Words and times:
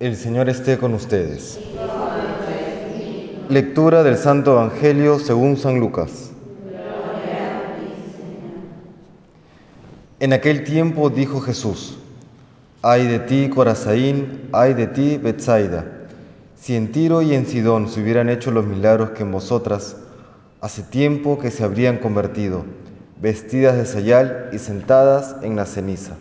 El 0.00 0.16
Señor 0.16 0.48
esté 0.48 0.76
con 0.76 0.92
ustedes. 0.92 1.60
Lectura 3.48 4.02
del 4.02 4.16
Santo 4.16 4.54
Evangelio 4.54 5.20
según 5.20 5.56
San 5.56 5.78
Lucas. 5.78 6.32
En 10.18 10.32
aquel 10.32 10.64
tiempo 10.64 11.10
dijo 11.10 11.40
Jesús, 11.40 11.96
ay 12.82 13.06
de 13.06 13.20
ti, 13.20 13.48
Corazaín, 13.48 14.48
ay 14.52 14.74
de 14.74 14.88
ti, 14.88 15.16
Betsaida, 15.16 15.86
si 16.56 16.74
en 16.74 16.90
Tiro 16.90 17.22
y 17.22 17.32
en 17.32 17.46
Sidón 17.46 17.88
se 17.88 18.00
hubieran 18.00 18.28
hecho 18.28 18.50
los 18.50 18.66
milagros 18.66 19.10
que 19.10 19.22
en 19.22 19.30
vosotras, 19.30 19.96
hace 20.60 20.82
tiempo 20.82 21.38
que 21.38 21.52
se 21.52 21.62
habrían 21.62 21.98
convertido, 21.98 22.64
vestidas 23.22 23.76
de 23.76 23.86
sayal 23.86 24.48
y 24.52 24.58
sentadas 24.58 25.36
en 25.42 25.54
la 25.54 25.66
ceniza. 25.66 26.16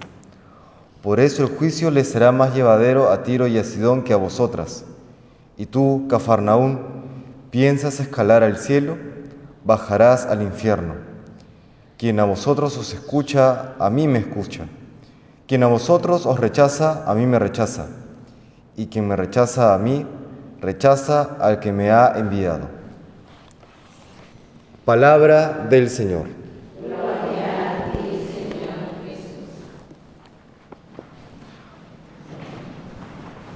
Por 1.04 1.20
eso 1.20 1.44
el 1.44 1.50
juicio 1.50 1.92
les 1.92 2.10
será 2.10 2.32
más 2.32 2.56
llevadero 2.56 3.12
a 3.12 3.24
Tiro 3.24 3.46
y 3.46 3.58
a 3.58 3.66
Sidón 3.66 4.04
que 4.04 4.14
a 4.14 4.18
vosotras. 4.18 4.86
Y 5.58 5.66
tú, 5.66 6.08
Cafarnaún, 6.10 6.80
piensas 7.52 8.00
escalar 8.00 8.42
al 8.42 8.56
cielo, 8.56 8.96
bajarás 9.66 10.26
al 10.26 10.42
infierno. 10.42 10.94
Quien 11.98 12.22
a 12.22 12.24
vosotros 12.24 12.78
os 12.78 12.94
escucha, 12.94 13.74
a 13.80 13.90
mí 13.90 14.08
me 14.08 14.20
escucha. 14.20 14.66
Quien 15.46 15.64
a 15.64 15.68
vosotros 15.68 16.26
os 16.26 16.40
rechaza, 16.40 17.04
a 17.06 17.14
mí 17.14 17.26
me 17.26 17.38
rechaza. 17.38 17.88
Y 18.78 18.86
quien 18.86 19.06
me 19.06 19.18
rechaza 19.18 19.74
a 19.74 19.78
mí, 19.78 20.08
rechaza 20.62 21.36
al 21.42 21.60
que 21.60 21.74
me 21.74 21.92
ha 21.92 22.14
enviado. 22.16 22.70
Palabra 24.86 25.68
del 25.70 25.90
Señor. 25.90 26.43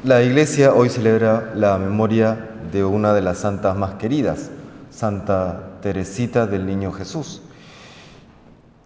La 0.03 0.21
iglesia 0.21 0.75
hoy 0.75 0.89
celebra 0.89 1.53
la 1.55 1.79
memoria 1.79 2.37
de 2.71 2.83
una 2.83 3.15
de 3.15 3.23
las 3.23 3.39
santas 3.39 3.75
más 3.75 3.95
queridas, 3.95 4.51
Santa 4.91 5.79
Teresita 5.81 6.45
del 6.45 6.67
Niño 6.67 6.91
Jesús. 6.91 7.41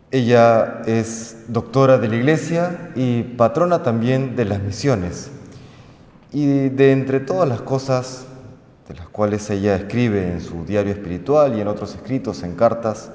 Ella 0.10 0.82
es 0.86 1.36
doctora 1.50 1.98
de 1.98 2.08
la 2.08 2.16
iglesia 2.16 2.92
y 2.96 3.24
patrona 3.24 3.84
también 3.84 4.38
de 4.38 4.46
las 4.46 4.62
misiones. 4.62 5.30
Y 6.32 6.70
de 6.70 6.94
entre 6.94 7.20
todas 7.20 7.48
las 7.48 7.62
cosas 7.62 8.26
de 8.88 8.96
las 8.96 9.10
cuales 9.10 9.50
ella 9.50 9.76
escribe 9.76 10.32
en 10.32 10.40
su 10.40 10.64
diario 10.64 10.94
espiritual 10.94 11.58
y 11.58 11.62
en 11.62 11.68
otros 11.68 11.94
escritos, 11.94 12.42
en 12.44 12.56
cartas, 12.56 13.12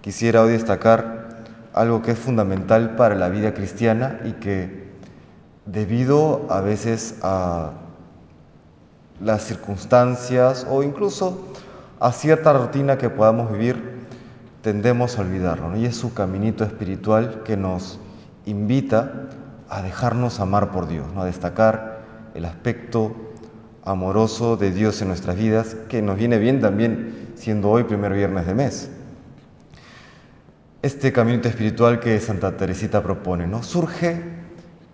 quisiera 0.00 0.40
hoy 0.40 0.52
destacar 0.52 1.44
algo 1.74 2.00
que 2.00 2.12
es 2.12 2.18
fundamental 2.18 2.96
para 2.96 3.14
la 3.14 3.28
vida 3.28 3.52
cristiana 3.52 4.20
y 4.24 4.32
que 4.32 4.85
debido 5.66 6.46
a 6.48 6.60
veces 6.60 7.16
a 7.22 7.72
las 9.20 9.42
circunstancias 9.44 10.66
o 10.70 10.82
incluso 10.82 11.46
a 12.00 12.12
cierta 12.12 12.52
rutina 12.52 12.98
que 12.98 13.10
podamos 13.10 13.52
vivir, 13.52 14.06
tendemos 14.62 15.18
a 15.18 15.22
olvidarlo. 15.22 15.76
Y 15.76 15.86
es 15.86 15.96
su 15.96 16.14
caminito 16.14 16.64
espiritual 16.64 17.42
que 17.44 17.56
nos 17.56 17.98
invita 18.44 19.28
a 19.68 19.82
dejarnos 19.82 20.40
amar 20.40 20.70
por 20.70 20.86
Dios, 20.86 21.06
¿no? 21.12 21.22
a 21.22 21.26
destacar 21.26 22.00
el 22.34 22.44
aspecto 22.44 23.16
amoroso 23.84 24.56
de 24.56 24.72
Dios 24.72 25.00
en 25.02 25.08
nuestras 25.08 25.36
vidas, 25.36 25.76
que 25.88 26.02
nos 26.02 26.16
viene 26.16 26.38
bien 26.38 26.60
también 26.60 27.32
siendo 27.36 27.70
hoy 27.70 27.84
primer 27.84 28.12
viernes 28.12 28.46
de 28.46 28.54
mes. 28.54 28.90
Este 30.82 31.12
caminito 31.12 31.48
espiritual 31.48 31.98
que 31.98 32.20
Santa 32.20 32.56
Teresita 32.56 33.02
propone, 33.02 33.46
¿no? 33.46 33.62
Surge 33.62 34.35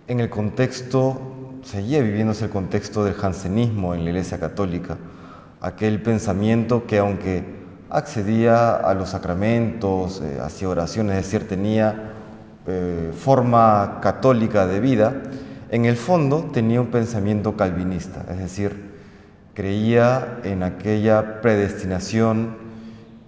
en 0.07 0.19
el 0.19 0.29
contexto, 0.29 1.19
seguía 1.63 2.01
viviéndose 2.01 2.45
el 2.45 2.51
contexto 2.51 3.05
del 3.05 3.13
jansenismo 3.13 3.93
en 3.93 4.03
la 4.03 4.09
Iglesia 4.09 4.39
Católica, 4.39 4.97
aquel 5.61 6.01
pensamiento 6.01 6.85
que 6.85 6.99
aunque 6.99 7.45
accedía 7.89 8.75
a 8.75 8.93
los 8.95 9.09
sacramentos, 9.09 10.21
eh, 10.21 10.39
hacía 10.41 10.69
oraciones, 10.69 11.17
es 11.17 11.25
decir, 11.25 11.47
tenía 11.47 12.11
eh, 12.67 13.11
forma 13.15 13.99
católica 14.01 14.67
de 14.67 14.79
vida, 14.79 15.13
en 15.69 15.85
el 15.85 15.95
fondo 15.95 16.49
tenía 16.51 16.81
un 16.81 16.87
pensamiento 16.87 17.55
calvinista, 17.55 18.25
es 18.29 18.39
decir, 18.39 18.93
creía 19.53 20.39
en 20.43 20.63
aquella 20.63 21.41
predestinación 21.41 22.57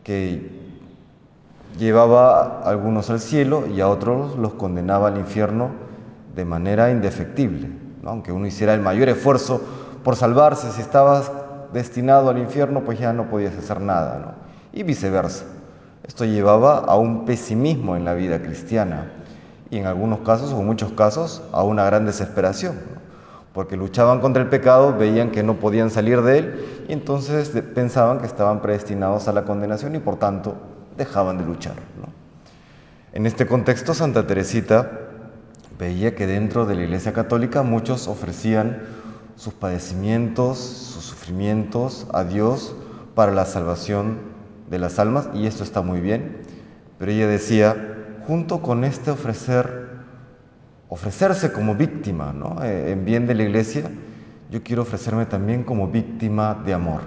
que 0.03 0.51
llevaba 1.77 2.61
a 2.61 2.69
algunos 2.69 3.09
al 3.09 3.19
cielo 3.19 3.65
y 3.67 3.81
a 3.81 3.87
otros 3.87 4.37
los 4.37 4.53
condenaba 4.53 5.07
al 5.07 5.17
infierno 5.17 5.84
de 6.35 6.45
manera 6.45 6.91
indefectible. 6.91 7.69
Aunque 8.03 8.31
uno 8.31 8.45
hiciera 8.45 8.73
el 8.73 8.81
mayor 8.81 9.09
esfuerzo 9.09 9.61
por 10.03 10.15
salvarse, 10.15 10.71
si 10.71 10.81
estabas 10.81 11.31
destinado 11.73 12.29
al 12.29 12.37
infierno, 12.37 12.83
pues 12.83 12.99
ya 12.99 13.13
no 13.13 13.29
podías 13.29 13.57
hacer 13.57 13.81
nada. 13.81 14.35
Y 14.71 14.83
viceversa. 14.83 15.45
Esto 16.03 16.25
llevaba 16.25 16.79
a 16.79 16.97
un 16.97 17.25
pesimismo 17.25 17.95
en 17.95 18.05
la 18.05 18.13
vida 18.13 18.41
cristiana 18.41 19.11
y 19.71 19.77
en 19.77 19.87
algunos 19.87 20.19
casos, 20.19 20.53
o 20.53 20.59
en 20.59 20.67
muchos 20.67 20.91
casos, 20.91 21.41
a 21.51 21.63
una 21.63 21.85
gran 21.85 22.05
desesperación. 22.05 22.75
Porque 23.53 23.77
luchaban 23.77 24.19
contra 24.19 24.43
el 24.43 24.49
pecado, 24.49 24.95
veían 24.95 25.31
que 25.31 25.41
no 25.41 25.55
podían 25.55 25.89
salir 25.89 26.21
de 26.21 26.37
él 26.37 26.65
y 26.87 26.93
entonces 26.93 27.49
pensaban 27.73 28.19
que 28.19 28.27
estaban 28.27 28.61
predestinados 28.61 29.27
a 29.27 29.33
la 29.33 29.45
condenación 29.45 29.95
y 29.95 29.99
por 29.99 30.17
tanto 30.17 30.55
dejaban 30.97 31.37
de 31.37 31.45
luchar. 31.45 31.75
En 33.13 33.25
este 33.25 33.47
contexto, 33.47 33.93
Santa 33.93 34.27
Teresita 34.27 35.04
veía 35.77 36.15
que 36.15 36.27
dentro 36.27 36.65
de 36.65 36.75
la 36.75 36.83
Iglesia 36.83 37.13
Católica 37.13 37.63
muchos 37.63 38.07
ofrecían 38.07 38.81
sus 39.35 39.53
padecimientos, 39.53 40.57
sus 40.59 41.05
sufrimientos 41.05 42.07
a 42.13 42.23
Dios 42.23 42.75
para 43.15 43.31
la 43.31 43.45
salvación 43.45 44.19
de 44.69 44.79
las 44.79 44.99
almas, 44.99 45.29
y 45.33 45.45
esto 45.45 45.63
está 45.63 45.81
muy 45.81 45.99
bien, 45.99 46.37
pero 46.97 47.11
ella 47.11 47.27
decía, 47.27 47.75
junto 48.25 48.61
con 48.61 48.83
este 48.83 49.11
ofrecer, 49.11 49.89
ofrecerse 50.89 51.51
como 51.51 51.75
víctima 51.75 52.33
¿no? 52.33 52.63
Eh, 52.63 52.91
en 52.91 53.05
bien 53.05 53.27
de 53.27 53.35
la 53.35 53.43
Iglesia, 53.43 53.89
yo 54.49 54.63
quiero 54.63 54.83
ofrecerme 54.83 55.25
también 55.25 55.63
como 55.63 55.87
víctima 55.87 56.61
de 56.65 56.73
amor. 56.73 57.01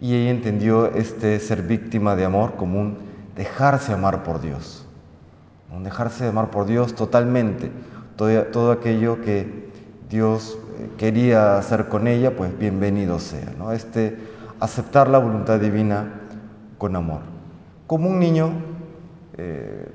Y 0.00 0.14
ella 0.14 0.30
entendió 0.30 0.92
este 0.94 1.40
ser 1.40 1.62
víctima 1.62 2.16
de 2.16 2.24
amor 2.24 2.54
como 2.56 2.80
un 2.80 2.98
dejarse 3.34 3.92
amar 3.92 4.22
por 4.22 4.40
Dios, 4.40 4.86
un 5.74 5.84
dejarse 5.84 6.26
amar 6.26 6.50
por 6.50 6.66
Dios 6.66 6.94
totalmente, 6.94 7.70
todo, 8.16 8.72
aquello 8.72 9.20
que 9.20 9.70
Dios 10.08 10.58
eh, 10.78 10.88
quería 10.96 11.58
hacer 11.58 11.88
con 11.88 12.08
ella, 12.08 12.34
pues 12.34 12.56
bienvenido 12.58 13.18
sea. 13.18 13.52
¿no? 13.58 13.72
Este, 13.72 14.16
aceptar 14.60 15.08
la 15.08 15.18
voluntad 15.18 15.60
divina 15.60 16.20
con 16.78 16.96
amor. 16.96 17.20
Como 17.86 18.08
un 18.08 18.18
niño 18.18 18.50
eh, 19.36 19.88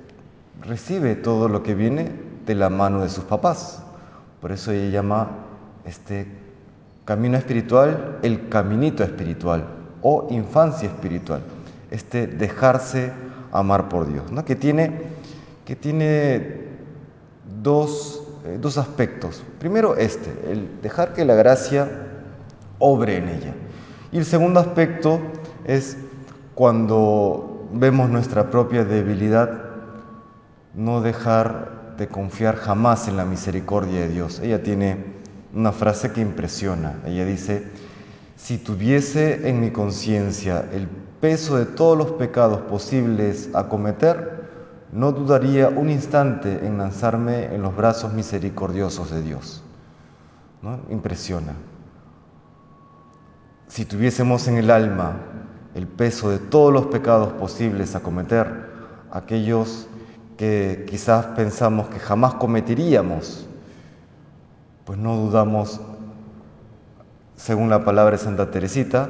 recibe 0.62 1.16
todo 1.16 1.50
lo 1.50 1.64
que 1.64 1.74
viene 1.74 2.12
de 2.46 2.56
la 2.56 2.70
mano 2.70 3.02
de 3.02 3.10
sus 3.10 3.24
papás. 3.24 3.84
Por 4.40 4.52
eso 4.52 4.72
ella 4.72 4.90
llama 4.92 5.30
este 5.86 6.28
camino 7.06 7.38
espiritual 7.38 8.20
el 8.22 8.50
caminito 8.50 9.04
espiritual 9.04 9.66
o 10.02 10.28
infancia 10.30 10.88
espiritual. 10.88 11.42
Este 11.90 12.28
dejarse 12.28 13.12
amar 13.52 13.90
por 13.90 14.08
Dios, 14.08 14.32
¿no? 14.32 14.46
que, 14.46 14.56
tiene, 14.56 15.02
que 15.66 15.76
tiene 15.76 16.71
dos, 17.62 18.24
eh, 18.46 18.58
dos 18.60 18.78
aspectos. 18.78 19.44
Primero 19.60 19.96
este, 19.96 20.32
el 20.52 20.82
dejar 20.82 21.14
que 21.14 21.26
la 21.26 21.36
gracia 21.36 21.90
obre 22.80 23.18
en 23.18 23.30
ella. 23.30 23.54
Y 24.12 24.18
el 24.18 24.26
segundo 24.26 24.60
aspecto 24.60 25.20
es 25.66 25.98
cuando 26.56 27.68
vemos 27.74 28.10
nuestra 28.10 28.50
propia 28.50 28.84
debilidad, 28.84 29.50
no 30.74 31.02
dejar 31.02 31.96
de 31.98 32.08
confiar 32.08 32.56
jamás 32.56 33.08
en 33.08 33.18
la 33.18 33.26
misericordia 33.26 34.02
de 34.02 34.10
Dios. 34.10 34.40
Ella 34.40 34.64
tiene 34.64 34.98
una 35.54 35.72
frase 35.72 36.12
que 36.12 36.22
impresiona. 36.22 37.00
Ella 37.06 37.26
dice, 37.26 37.64
si 38.36 38.58
tuviese 38.58 39.48
en 39.48 39.60
mi 39.60 39.72
conciencia 39.72 40.66
el 40.74 40.88
peso 41.20 41.58
de 41.58 41.66
todos 41.66 41.98
los 41.98 42.12
pecados 42.14 42.62
posibles 42.62 43.50
a 43.54 43.68
cometer, 43.68 44.41
no 44.92 45.12
dudaría 45.12 45.70
un 45.70 45.90
instante 45.90 46.66
en 46.66 46.78
lanzarme 46.78 47.54
en 47.54 47.62
los 47.62 47.76
brazos 47.76 48.14
misericordiosos 48.14 49.10
de 49.12 49.22
Dios. 49.22 49.64
¿No? 50.62 50.80
Impresiona. 50.90 51.54
Si 53.68 53.86
tuviésemos 53.86 54.48
en 54.48 54.58
el 54.58 54.70
alma 54.70 55.14
el 55.74 55.88
peso 55.88 56.30
de 56.30 56.40
todos 56.40 56.74
los 56.74 56.88
pecados 56.88 57.32
posibles 57.34 57.96
a 57.96 58.02
cometer, 58.02 58.70
aquellos 59.12 59.88
que 60.38 60.86
quizás 60.90 61.26
pensamos 61.28 61.88
que 61.88 62.00
jamás 62.00 62.34
cometeríamos, 62.34 63.48
pues 64.86 65.00
no 65.00 65.16
dudamos, 65.16 65.80
según 67.38 67.70
la 67.70 67.86
palabra 67.86 68.18
de 68.18 68.24
Santa 68.24 68.52
Teresita, 68.52 69.10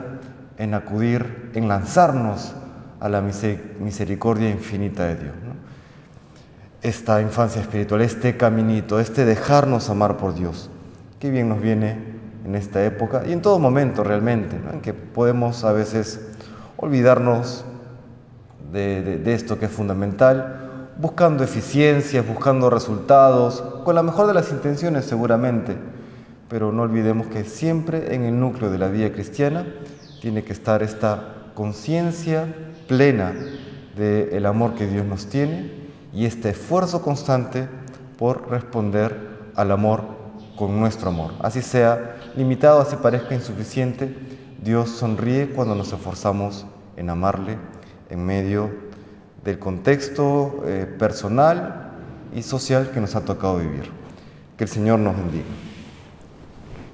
en 0.57 0.75
acudir, 0.75 1.51
en 1.56 1.68
lanzarnos 1.68 2.54
a 3.01 3.09
la 3.09 3.21
misericordia 3.21 4.50
infinita 4.50 5.07
de 5.07 5.15
Dios 5.15 5.33
esta 6.81 7.21
infancia 7.21 7.62
espiritual, 7.62 8.01
este 8.01 8.38
caminito, 8.38 9.00
este 9.00 9.25
dejarnos 9.25 9.89
amar 9.89 10.18
por 10.18 10.33
Dios. 10.33 10.69
Qué 11.19 11.30
bien 11.30 11.50
nos 11.50 11.62
viene 11.62 11.98
en 12.44 12.56
esta 12.56 12.83
época 12.83 13.24
y 13.27 13.33
en 13.33 13.42
todo 13.42 13.59
momento 13.59 14.03
realmente, 14.03 14.59
en 14.71 14.81
que 14.81 14.94
podemos 14.94 15.63
a 15.63 15.74
veces 15.74 16.19
olvidarnos 16.77 17.65
de, 18.71 19.21
esto 19.31 19.59
que 19.59 19.65
es 19.65 19.71
fundamental, 19.71 20.89
buscando 20.97 21.44
eficiencias, 21.44 22.27
buscando 22.27 22.69
resultados, 22.69 23.62
con 23.83 23.94
la 23.94 24.01
mejor 24.01 24.25
de 24.27 24.33
las 24.33 24.51
intenciones 24.51 25.06
seguramente, 25.06 25.75
pero 26.50 26.71
no 26.71 26.81
olvidemos 26.81 27.27
que 27.27 27.44
siempre 27.44 28.15
en 28.15 28.24
el 28.24 28.39
núcleo 28.39 28.71
de 28.71 28.80
la 28.80 28.88
vida 28.88 29.12
cristiana 29.12 29.68
tiene 30.19 30.44
que 30.44 30.54
estar 30.54 30.81
esta 30.81 31.51
conciencia 31.54 32.47
plena 32.92 33.34
del 33.96 34.46
amor 34.46 34.76
que 34.76 34.86
Dios 34.86 35.06
nos 35.06 35.28
tiene 35.28 35.72
y 36.12 36.26
este 36.26 36.50
esfuerzo 36.50 37.02
constante 37.02 37.70
por 38.18 38.50
responder 38.52 39.16
al 39.56 39.72
amor 39.72 40.04
con 40.58 40.78
nuestro 40.78 41.08
amor. 41.08 41.32
Así 41.40 41.62
sea 41.62 42.18
limitado, 42.36 42.82
así 42.82 42.98
parezca 42.98 43.34
insuficiente, 43.34 44.14
Dios 44.62 44.90
sonríe 44.90 45.48
cuando 45.52 45.74
nos 45.74 45.94
esforzamos 45.94 46.66
en 46.98 47.10
amarle 47.10 47.58
en 48.10 48.26
medio 48.26 48.70
del 49.46 49.58
contexto 49.58 50.62
eh, 50.66 50.86
personal 51.00 51.94
y 52.36 52.44
social 52.44 52.92
que 52.92 53.00
nos 53.00 53.16
ha 53.16 53.24
tocado 53.24 53.60
vivir. 53.60 53.90
Que 54.58 54.66
el 54.66 54.70
Señor 54.70 55.00
nos 55.00 55.16
bendiga. 55.16 55.46